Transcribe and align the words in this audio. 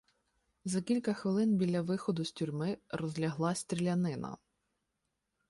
За 0.65 0.81
кілька 0.81 1.13
хвилин 1.13 1.57
біля 1.57 1.81
виходу 1.81 2.25
з 2.25 2.31
тюрми 2.31 2.77
розляглася 2.89 3.61
стрілянина. 3.61 4.37